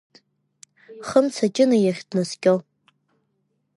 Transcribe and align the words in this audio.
Хымца 1.07 1.45
Ҷына 1.55 1.77
иахь 1.79 2.03
днаскьо. 2.07 2.53